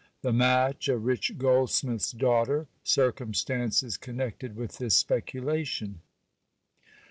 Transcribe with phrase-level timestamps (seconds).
[0.23, 2.65] The match, a rich goldsmith's daughter.
[2.83, 5.99] Circumstances connected with this speculation.